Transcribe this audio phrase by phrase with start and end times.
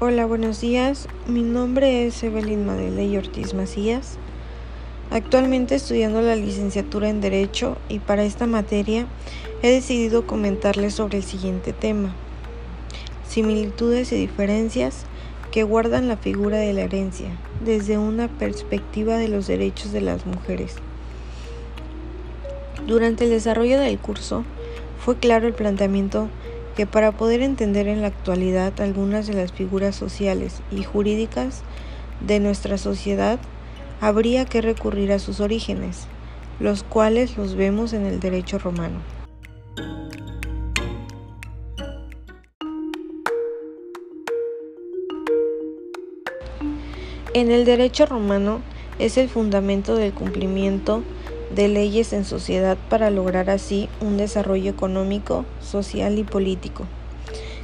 [0.00, 1.06] Hola, buenos días.
[1.28, 4.18] Mi nombre es Evelyn Madeley Ortiz Macías.
[5.12, 9.06] Actualmente estudiando la licenciatura en Derecho y para esta materia
[9.62, 12.12] he decidido comentarles sobre el siguiente tema.
[13.28, 15.04] Similitudes y diferencias
[15.52, 17.28] que guardan la figura de la herencia
[17.64, 20.74] desde una perspectiva de los derechos de las mujeres.
[22.84, 24.42] Durante el desarrollo del curso
[24.98, 26.30] fue claro el planteamiento
[26.74, 31.62] que para poder entender en la actualidad algunas de las figuras sociales y jurídicas
[32.20, 33.38] de nuestra sociedad,
[34.00, 36.06] habría que recurrir a sus orígenes,
[36.60, 39.00] los cuales los vemos en el derecho romano.
[47.34, 48.60] En el derecho romano
[48.98, 51.02] es el fundamento del cumplimiento
[51.54, 56.84] de leyes en sociedad para lograr así un desarrollo económico, social y político.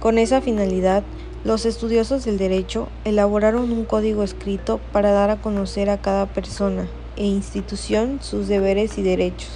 [0.00, 1.02] Con esa finalidad,
[1.44, 6.88] los estudiosos del derecho elaboraron un código escrito para dar a conocer a cada persona
[7.16, 9.50] e institución sus deberes y derechos.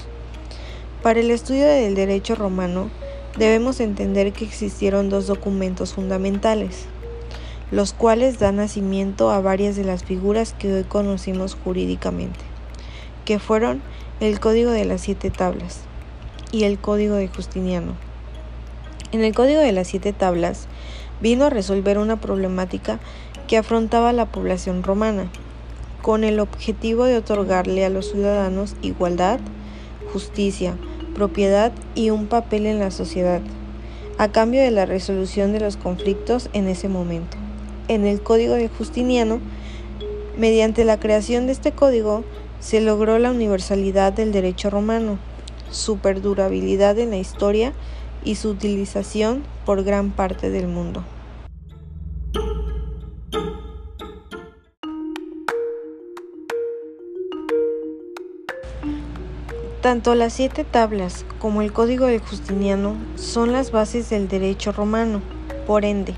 [1.02, 2.90] Para el estudio del derecho romano,
[3.38, 6.86] debemos entender que existieron dos documentos fundamentales,
[7.70, 12.40] los cuales dan nacimiento a varias de las figuras que hoy conocimos jurídicamente,
[13.28, 13.82] que fueron
[14.20, 15.80] el Código de las Siete Tablas
[16.50, 17.92] y el Código de Justiniano.
[19.12, 20.66] En el Código de las Siete Tablas
[21.20, 23.00] vino a resolver una problemática
[23.46, 25.30] que afrontaba la población romana,
[26.00, 29.40] con el objetivo de otorgarle a los ciudadanos igualdad,
[30.10, 30.78] justicia,
[31.14, 33.42] propiedad y un papel en la sociedad,
[34.16, 37.36] a cambio de la resolución de los conflictos en ese momento.
[37.88, 39.38] En el Código de Justiniano,
[40.38, 42.24] mediante la creación de este código,
[42.60, 45.18] se logró la universalidad del derecho romano,
[45.70, 47.72] su perdurabilidad en la historia
[48.24, 51.04] y su utilización por gran parte del mundo.
[59.80, 65.22] Tanto las siete tablas como el Código de Justiniano son las bases del derecho romano.
[65.66, 66.14] Por ende,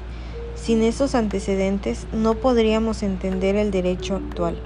[0.54, 4.56] sin esos antecedentes no podríamos entender el derecho actual.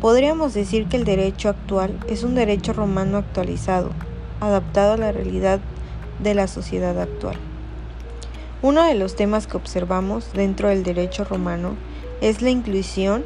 [0.00, 3.90] Podríamos decir que el derecho actual es un derecho romano actualizado,
[4.40, 5.60] adaptado a la realidad
[6.22, 7.36] de la sociedad actual.
[8.62, 11.76] Uno de los temas que observamos dentro del derecho romano
[12.22, 13.24] es la inclusión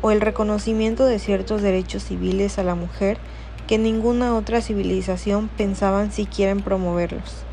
[0.00, 3.18] o el reconocimiento de ciertos derechos civiles a la mujer
[3.66, 7.44] que ninguna otra civilización pensaban siquiera en promoverlos.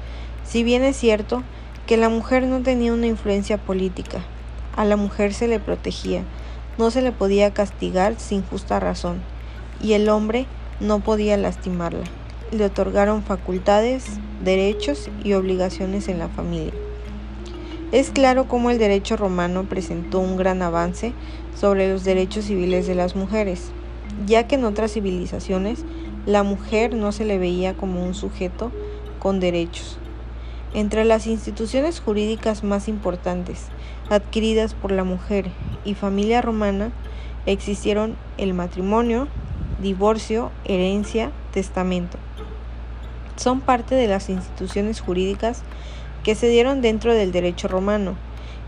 [0.45, 1.43] Si bien es cierto
[1.87, 4.21] que la mujer no tenía una influencia política,
[4.77, 6.23] a la mujer se le protegía,
[6.77, 9.21] no se le podía castigar sin justa razón,
[9.81, 10.45] y el hombre
[10.79, 12.03] no podía lastimarla.
[12.51, 16.73] Le otorgaron facultades, derechos y obligaciones en la familia.
[17.91, 21.13] Es claro cómo el derecho romano presentó un gran avance
[21.59, 23.71] sobre los derechos civiles de las mujeres,
[24.25, 25.83] ya que en otras civilizaciones
[26.25, 28.71] la mujer no se le veía como un sujeto
[29.19, 30.00] con derechos.
[30.73, 33.65] Entre las instituciones jurídicas más importantes
[34.09, 35.49] adquiridas por la mujer
[35.83, 36.91] y familia romana
[37.45, 39.27] existieron el matrimonio,
[39.81, 42.17] divorcio, herencia, testamento.
[43.35, 45.63] Son parte de las instituciones jurídicas
[46.23, 48.15] que se dieron dentro del derecho romano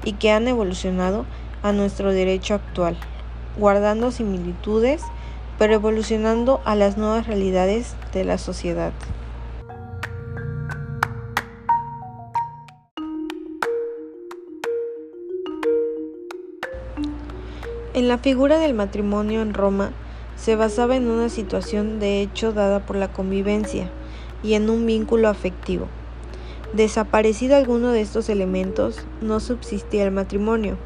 [0.03, 1.25] y que han evolucionado
[1.61, 2.97] a nuestro derecho actual,
[3.57, 5.03] guardando similitudes
[5.57, 8.91] pero evolucionando a las nuevas realidades de la sociedad.
[17.93, 19.91] En la figura del matrimonio en Roma
[20.35, 23.91] se basaba en una situación de hecho dada por la convivencia
[24.41, 25.85] y en un vínculo afectivo.
[26.73, 30.77] Desaparecido alguno de estos elementos, no subsistía el matrimonio.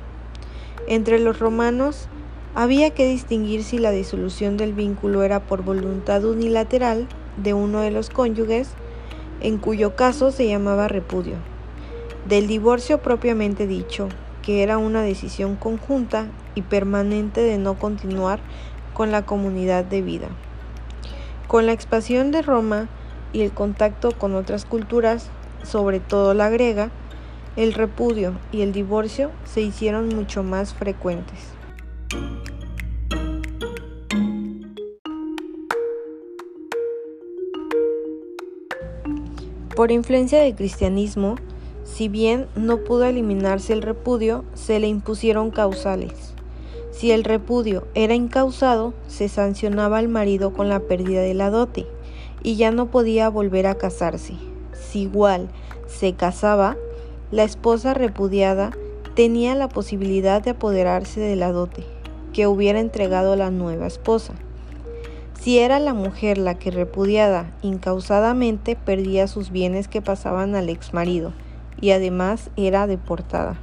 [0.85, 2.09] Entre los romanos
[2.55, 7.07] había que distinguir si la disolución del vínculo era por voluntad unilateral
[7.37, 8.71] de uno de los cónyuges,
[9.39, 11.35] en cuyo caso se llamaba repudio,
[12.27, 14.09] del divorcio propiamente dicho,
[14.47, 18.39] que era una decisión conjunta y permanente de no continuar
[18.93, 20.29] con la comunidad de vida.
[21.49, 22.87] Con la expansión de Roma
[23.33, 25.31] y el contacto con otras culturas,
[25.63, 26.91] sobre todo la griega,
[27.57, 31.51] el repudio y el divorcio se hicieron mucho más frecuentes.
[39.75, 41.35] Por influencia del cristianismo,
[41.87, 46.11] si bien no pudo eliminarse el repudio, se le impusieron causales.
[46.91, 51.87] Si el repudio era incausado, se sancionaba al marido con la pérdida de la dote
[52.43, 54.33] y ya no podía volver a casarse.
[54.73, 55.47] Si igual
[55.87, 56.75] se casaba,
[57.31, 58.71] la esposa repudiada
[59.15, 61.83] tenía la posibilidad de apoderarse de la dote
[62.33, 64.33] que hubiera entregado la nueva esposa.
[65.39, 70.93] Si era la mujer la que repudiada incausadamente perdía sus bienes que pasaban al ex
[70.93, 71.33] marido
[71.81, 73.57] y además era deportada.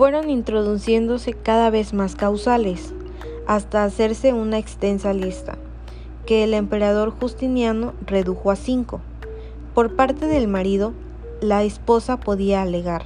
[0.00, 2.94] fueron introduciéndose cada vez más causales,
[3.46, 5.58] hasta hacerse una extensa lista,
[6.24, 9.02] que el emperador Justiniano redujo a cinco.
[9.74, 10.94] Por parte del marido,
[11.42, 13.02] la esposa podía alegar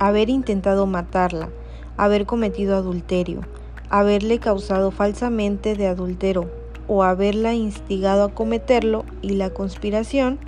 [0.00, 1.50] haber intentado matarla,
[1.98, 3.42] haber cometido adulterio,
[3.90, 6.48] haberle causado falsamente de adultero
[6.86, 10.38] o haberla instigado a cometerlo y la conspiración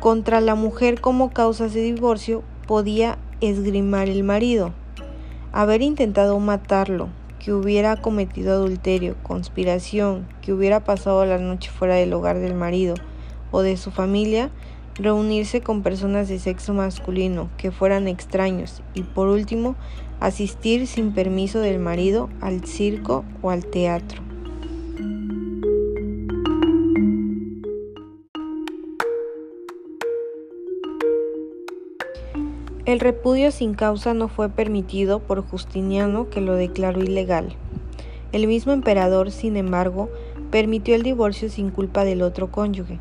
[0.00, 4.72] contra la mujer como causas de divorcio podía esgrimar el marido,
[5.52, 12.12] haber intentado matarlo, que hubiera cometido adulterio, conspiración, que hubiera pasado la noche fuera del
[12.12, 12.94] hogar del marido
[13.50, 14.50] o de su familia,
[14.96, 19.74] reunirse con personas de sexo masculino que fueran extraños y por último,
[20.20, 24.22] asistir sin permiso del marido al circo o al teatro.
[32.84, 37.54] El repudio sin causa no fue permitido por Justiniano, que lo declaró ilegal.
[38.32, 40.10] El mismo emperador, sin embargo,
[40.50, 42.98] permitió el divorcio sin culpa del otro cónyuge,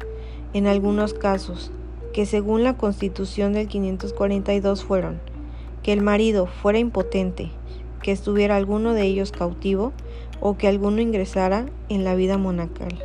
[0.54, 1.72] en algunos casos,
[2.14, 5.20] que según la constitución del 542 fueron
[5.84, 7.50] que el marido fuera impotente,
[8.02, 9.94] que estuviera alguno de ellos cautivo
[10.40, 13.00] o que alguno ingresara en la vida monacal.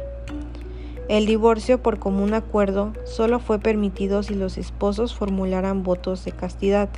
[1.08, 6.88] El divorcio por común acuerdo solo fue permitido si los esposos formularan votos de castidad.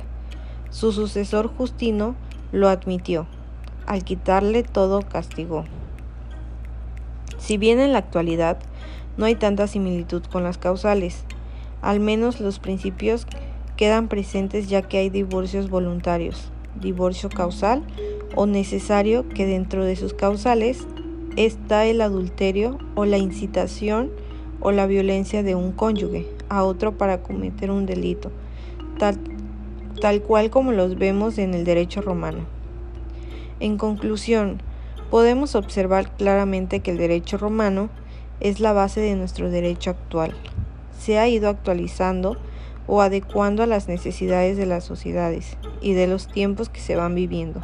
[0.71, 2.15] Su sucesor Justino
[2.51, 3.27] lo admitió.
[3.85, 5.65] Al quitarle todo castigó.
[7.37, 8.57] Si bien en la actualidad
[9.17, 11.23] no hay tanta similitud con las causales,
[11.81, 13.27] al menos los principios
[13.77, 17.83] quedan presentes ya que hay divorcios voluntarios, divorcio causal
[18.35, 20.85] o necesario que dentro de sus causales
[21.35, 24.11] está el adulterio o la incitación
[24.59, 28.31] o la violencia de un cónyuge a otro para cometer un delito,
[28.97, 29.17] tal,
[30.01, 32.39] tal cual como los vemos en el derecho romano.
[33.59, 34.61] En conclusión,
[35.09, 37.89] podemos observar claramente que el derecho romano
[38.39, 40.33] es la base de nuestro derecho actual.
[40.99, 42.37] Se ha ido actualizando
[42.85, 47.15] o adecuando a las necesidades de las sociedades y de los tiempos que se van
[47.15, 47.61] viviendo.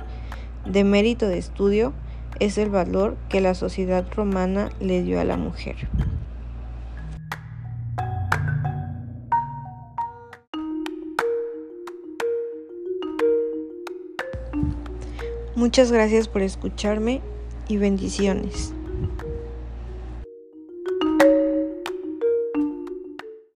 [0.66, 1.94] De mérito de estudio,
[2.40, 5.76] es el valor que la sociedad romana le dio a la mujer.
[15.56, 17.22] Muchas gracias por escucharme
[17.68, 18.74] y bendiciones.